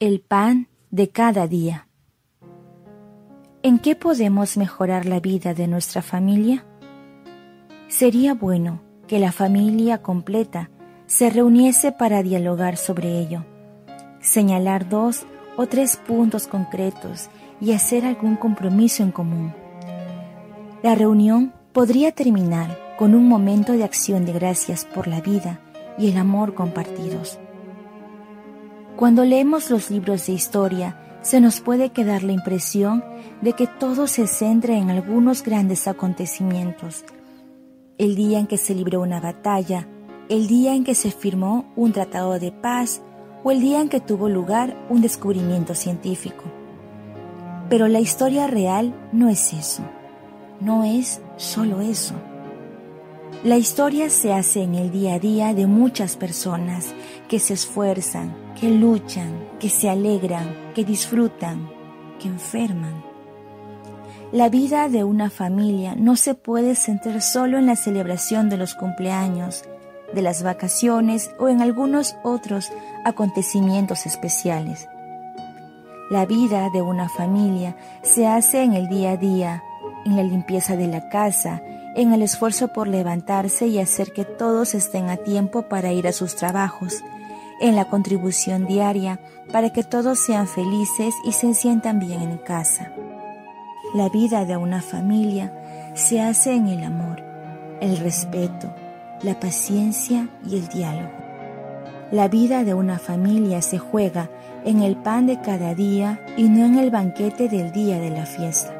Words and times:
El 0.00 0.20
pan 0.20 0.68
de 0.92 1.08
cada 1.08 1.48
día. 1.48 1.88
¿En 3.64 3.80
qué 3.80 3.96
podemos 3.96 4.56
mejorar 4.56 5.06
la 5.06 5.18
vida 5.18 5.54
de 5.54 5.66
nuestra 5.66 6.02
familia? 6.02 6.64
Sería 7.88 8.34
bueno 8.34 8.80
que 9.08 9.18
la 9.18 9.32
familia 9.32 10.00
completa 10.00 10.70
se 11.06 11.30
reuniese 11.30 11.90
para 11.90 12.22
dialogar 12.22 12.76
sobre 12.76 13.18
ello, 13.18 13.44
señalar 14.20 14.88
dos 14.88 15.26
o 15.56 15.66
tres 15.66 15.96
puntos 15.96 16.46
concretos 16.46 17.28
y 17.60 17.72
hacer 17.72 18.04
algún 18.04 18.36
compromiso 18.36 19.02
en 19.02 19.10
común. 19.10 19.52
La 20.84 20.94
reunión 20.94 21.52
podría 21.72 22.12
terminar 22.12 22.78
con 22.96 23.16
un 23.16 23.26
momento 23.26 23.72
de 23.72 23.82
acción 23.82 24.24
de 24.24 24.32
gracias 24.32 24.84
por 24.84 25.08
la 25.08 25.20
vida 25.20 25.58
y 25.98 26.08
el 26.08 26.18
amor 26.18 26.54
compartidos. 26.54 27.40
Cuando 28.98 29.24
leemos 29.24 29.70
los 29.70 29.92
libros 29.92 30.26
de 30.26 30.32
historia, 30.32 30.98
se 31.22 31.40
nos 31.40 31.60
puede 31.60 31.90
quedar 31.90 32.24
la 32.24 32.32
impresión 32.32 33.04
de 33.42 33.52
que 33.52 33.68
todo 33.68 34.08
se 34.08 34.26
centra 34.26 34.76
en 34.76 34.90
algunos 34.90 35.44
grandes 35.44 35.86
acontecimientos. 35.86 37.04
El 37.96 38.16
día 38.16 38.40
en 38.40 38.48
que 38.48 38.56
se 38.56 38.74
libró 38.74 39.00
una 39.00 39.20
batalla, 39.20 39.86
el 40.28 40.48
día 40.48 40.74
en 40.74 40.82
que 40.82 40.96
se 40.96 41.12
firmó 41.12 41.72
un 41.76 41.92
tratado 41.92 42.40
de 42.40 42.50
paz 42.50 43.00
o 43.44 43.52
el 43.52 43.60
día 43.60 43.80
en 43.80 43.88
que 43.88 44.00
tuvo 44.00 44.28
lugar 44.28 44.76
un 44.90 45.00
descubrimiento 45.00 45.76
científico. 45.76 46.42
Pero 47.70 47.86
la 47.86 48.00
historia 48.00 48.48
real 48.48 48.92
no 49.12 49.28
es 49.28 49.52
eso, 49.52 49.84
no 50.58 50.82
es 50.82 51.20
solo 51.36 51.82
eso. 51.82 52.16
La 53.44 53.56
historia 53.56 54.10
se 54.10 54.32
hace 54.32 54.64
en 54.64 54.74
el 54.74 54.90
día 54.90 55.14
a 55.14 55.18
día 55.20 55.54
de 55.54 55.68
muchas 55.68 56.16
personas 56.16 56.92
que 57.28 57.38
se 57.38 57.54
esfuerzan, 57.54 58.34
que 58.60 58.68
luchan, 58.68 59.32
que 59.60 59.68
se 59.68 59.88
alegran, 59.88 60.72
que 60.74 60.84
disfrutan, 60.84 61.70
que 62.18 62.26
enferman. 62.26 63.04
La 64.32 64.48
vida 64.48 64.88
de 64.88 65.04
una 65.04 65.30
familia 65.30 65.94
no 65.94 66.16
se 66.16 66.34
puede 66.34 66.74
centrar 66.74 67.22
solo 67.22 67.58
en 67.58 67.66
la 67.66 67.76
celebración 67.76 68.50
de 68.50 68.56
los 68.56 68.74
cumpleaños, 68.74 69.62
de 70.12 70.22
las 70.22 70.42
vacaciones 70.42 71.30
o 71.38 71.48
en 71.48 71.62
algunos 71.62 72.16
otros 72.24 72.72
acontecimientos 73.04 74.04
especiales. 74.04 74.88
La 76.10 76.26
vida 76.26 76.70
de 76.70 76.82
una 76.82 77.08
familia 77.08 77.76
se 78.02 78.26
hace 78.26 78.64
en 78.64 78.72
el 78.72 78.88
día 78.88 79.12
a 79.12 79.16
día, 79.16 79.62
en 80.04 80.16
la 80.16 80.24
limpieza 80.24 80.74
de 80.74 80.88
la 80.88 81.08
casa, 81.08 81.62
en 81.94 82.12
el 82.12 82.22
esfuerzo 82.22 82.68
por 82.68 82.88
levantarse 82.88 83.66
y 83.66 83.78
hacer 83.78 84.12
que 84.12 84.24
todos 84.24 84.74
estén 84.74 85.08
a 85.10 85.16
tiempo 85.16 85.62
para 85.62 85.92
ir 85.92 86.06
a 86.06 86.12
sus 86.12 86.36
trabajos, 86.36 87.02
en 87.60 87.74
la 87.74 87.86
contribución 87.86 88.66
diaria 88.66 89.20
para 89.52 89.70
que 89.70 89.82
todos 89.82 90.18
sean 90.18 90.46
felices 90.46 91.14
y 91.24 91.32
se 91.32 91.54
sientan 91.54 91.98
bien 91.98 92.22
en 92.22 92.38
casa. 92.38 92.92
La 93.94 94.08
vida 94.08 94.44
de 94.44 94.56
una 94.56 94.82
familia 94.82 95.52
se 95.94 96.20
hace 96.20 96.54
en 96.54 96.68
el 96.68 96.84
amor, 96.84 97.22
el 97.80 97.96
respeto, 97.98 98.72
la 99.22 99.40
paciencia 99.40 100.28
y 100.46 100.56
el 100.56 100.68
diálogo. 100.68 101.10
La 102.12 102.28
vida 102.28 102.64
de 102.64 102.74
una 102.74 102.98
familia 102.98 103.60
se 103.60 103.78
juega 103.78 104.30
en 104.64 104.82
el 104.82 104.96
pan 104.96 105.26
de 105.26 105.40
cada 105.40 105.74
día 105.74 106.20
y 106.36 106.44
no 106.44 106.64
en 106.64 106.78
el 106.78 106.90
banquete 106.90 107.48
del 107.48 107.72
día 107.72 107.98
de 107.98 108.10
la 108.10 108.26
fiesta. 108.26 108.77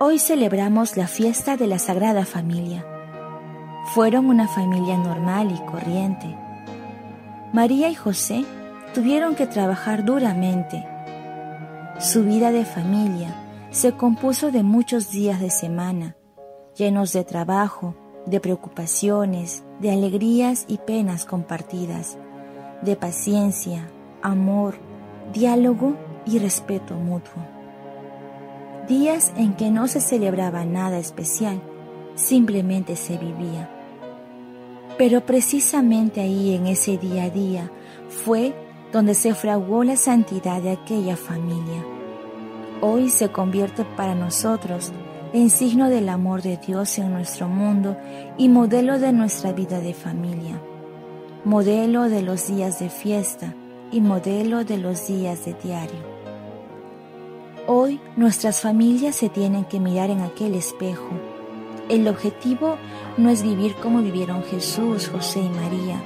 Hoy 0.00 0.20
celebramos 0.20 0.96
la 0.96 1.08
fiesta 1.08 1.56
de 1.56 1.66
la 1.66 1.80
Sagrada 1.80 2.24
Familia. 2.24 2.86
Fueron 3.86 4.26
una 4.26 4.46
familia 4.46 4.96
normal 4.96 5.50
y 5.50 5.58
corriente. 5.68 6.38
María 7.52 7.88
y 7.88 7.96
José 7.96 8.44
tuvieron 8.94 9.34
que 9.34 9.48
trabajar 9.48 10.04
duramente. 10.04 10.86
Su 11.98 12.22
vida 12.22 12.52
de 12.52 12.64
familia 12.64 13.34
se 13.72 13.90
compuso 13.90 14.52
de 14.52 14.62
muchos 14.62 15.10
días 15.10 15.40
de 15.40 15.50
semana, 15.50 16.16
llenos 16.76 17.12
de 17.12 17.24
trabajo, 17.24 17.96
de 18.24 18.38
preocupaciones, 18.38 19.64
de 19.80 19.90
alegrías 19.90 20.64
y 20.68 20.78
penas 20.78 21.24
compartidas, 21.24 22.18
de 22.82 22.94
paciencia, 22.94 23.90
amor, 24.22 24.76
diálogo 25.32 25.96
y 26.24 26.38
respeto 26.38 26.94
mutuo 26.94 27.57
días 28.88 29.32
en 29.36 29.54
que 29.54 29.70
no 29.70 29.86
se 29.86 30.00
celebraba 30.00 30.64
nada 30.64 30.98
especial, 30.98 31.60
simplemente 32.14 32.96
se 32.96 33.18
vivía. 33.18 33.70
Pero 34.96 35.20
precisamente 35.24 36.20
ahí 36.20 36.54
en 36.54 36.66
ese 36.66 36.96
día 36.96 37.24
a 37.24 37.30
día 37.30 37.70
fue 38.08 38.54
donde 38.92 39.14
se 39.14 39.34
fraguó 39.34 39.84
la 39.84 39.96
santidad 39.96 40.62
de 40.62 40.70
aquella 40.70 41.16
familia. 41.16 41.84
Hoy 42.80 43.10
se 43.10 43.28
convierte 43.28 43.84
para 43.84 44.14
nosotros 44.14 44.92
en 45.32 45.50
signo 45.50 45.90
del 45.90 46.08
amor 46.08 46.42
de 46.42 46.56
Dios 46.56 46.98
en 46.98 47.12
nuestro 47.12 47.48
mundo 47.48 47.96
y 48.38 48.48
modelo 48.48 48.98
de 48.98 49.12
nuestra 49.12 49.52
vida 49.52 49.80
de 49.80 49.92
familia, 49.92 50.60
modelo 51.44 52.04
de 52.04 52.22
los 52.22 52.48
días 52.48 52.78
de 52.78 52.88
fiesta 52.88 53.54
y 53.92 54.00
modelo 54.00 54.64
de 54.64 54.78
los 54.78 55.06
días 55.06 55.44
de 55.44 55.54
diario. 55.54 56.17
Hoy 57.70 58.00
nuestras 58.16 58.62
familias 58.62 59.14
se 59.16 59.28
tienen 59.28 59.66
que 59.66 59.78
mirar 59.78 60.08
en 60.08 60.22
aquel 60.22 60.54
espejo. 60.54 61.10
El 61.90 62.08
objetivo 62.08 62.78
no 63.18 63.28
es 63.28 63.42
vivir 63.42 63.74
como 63.74 64.00
vivieron 64.00 64.42
Jesús, 64.42 65.10
José 65.10 65.40
y 65.40 65.50
María. 65.50 66.02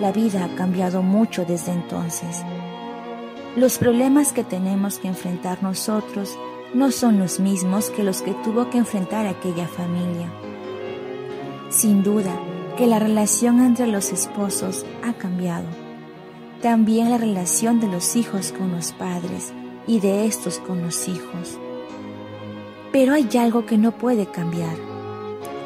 La 0.00 0.12
vida 0.12 0.44
ha 0.44 0.54
cambiado 0.54 1.02
mucho 1.02 1.44
desde 1.44 1.72
entonces. 1.72 2.44
Los 3.56 3.76
problemas 3.78 4.32
que 4.32 4.44
tenemos 4.44 5.00
que 5.00 5.08
enfrentar 5.08 5.64
nosotros 5.64 6.38
no 6.74 6.92
son 6.92 7.18
los 7.18 7.40
mismos 7.40 7.90
que 7.90 8.04
los 8.04 8.22
que 8.22 8.34
tuvo 8.44 8.70
que 8.70 8.78
enfrentar 8.78 9.26
aquella 9.26 9.66
familia. 9.66 10.32
Sin 11.70 12.04
duda 12.04 12.38
que 12.78 12.86
la 12.86 13.00
relación 13.00 13.60
entre 13.62 13.88
los 13.88 14.12
esposos 14.12 14.86
ha 15.02 15.12
cambiado. 15.14 15.66
También 16.62 17.10
la 17.10 17.18
relación 17.18 17.80
de 17.80 17.88
los 17.88 18.14
hijos 18.14 18.52
con 18.52 18.70
los 18.70 18.92
padres 18.92 19.52
y 19.86 20.00
de 20.00 20.26
estos 20.26 20.58
con 20.58 20.82
los 20.82 21.08
hijos. 21.08 21.58
Pero 22.92 23.14
hay 23.14 23.28
algo 23.38 23.66
que 23.66 23.78
no 23.78 23.92
puede 23.92 24.26
cambiar. 24.26 24.76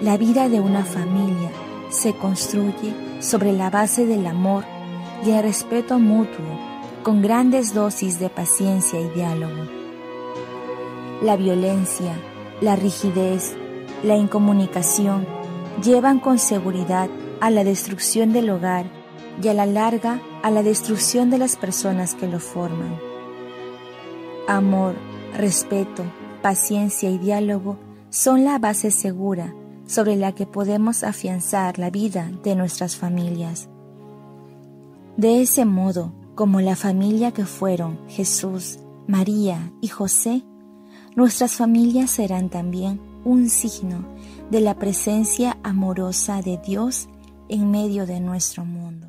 La 0.00 0.16
vida 0.16 0.48
de 0.48 0.60
una 0.60 0.84
familia 0.84 1.50
se 1.90 2.14
construye 2.14 2.94
sobre 3.20 3.52
la 3.52 3.70
base 3.70 4.06
del 4.06 4.26
amor 4.26 4.64
y 5.24 5.30
el 5.30 5.42
respeto 5.42 5.98
mutuo, 5.98 6.58
con 7.02 7.22
grandes 7.22 7.72
dosis 7.72 8.18
de 8.18 8.28
paciencia 8.28 9.00
y 9.00 9.08
diálogo. 9.10 9.64
La 11.22 11.36
violencia, 11.36 12.14
la 12.60 12.76
rigidez, 12.76 13.56
la 14.02 14.16
incomunicación 14.16 15.26
llevan 15.82 16.18
con 16.18 16.38
seguridad 16.38 17.08
a 17.40 17.50
la 17.50 17.64
destrucción 17.64 18.32
del 18.32 18.50
hogar 18.50 18.86
y 19.42 19.48
a 19.48 19.54
la 19.54 19.66
larga 19.66 20.20
a 20.42 20.50
la 20.50 20.62
destrucción 20.62 21.30
de 21.30 21.38
las 21.38 21.56
personas 21.56 22.14
que 22.14 22.28
lo 22.28 22.38
forman. 22.38 23.13
Amor, 24.46 24.94
respeto, 25.38 26.04
paciencia 26.42 27.08
y 27.08 27.16
diálogo 27.16 27.78
son 28.10 28.44
la 28.44 28.58
base 28.58 28.90
segura 28.90 29.54
sobre 29.86 30.16
la 30.16 30.34
que 30.34 30.44
podemos 30.44 31.02
afianzar 31.02 31.78
la 31.78 31.88
vida 31.88 32.30
de 32.42 32.54
nuestras 32.54 32.94
familias. 32.94 33.70
De 35.16 35.40
ese 35.40 35.64
modo, 35.64 36.12
como 36.34 36.60
la 36.60 36.76
familia 36.76 37.32
que 37.32 37.46
fueron 37.46 37.98
Jesús, 38.08 38.80
María 39.06 39.72
y 39.80 39.88
José, 39.88 40.44
nuestras 41.16 41.52
familias 41.52 42.10
serán 42.10 42.50
también 42.50 43.00
un 43.24 43.48
signo 43.48 44.04
de 44.50 44.60
la 44.60 44.74
presencia 44.74 45.56
amorosa 45.62 46.42
de 46.42 46.58
Dios 46.58 47.08
en 47.48 47.70
medio 47.70 48.04
de 48.04 48.20
nuestro 48.20 48.66
mundo. 48.66 49.03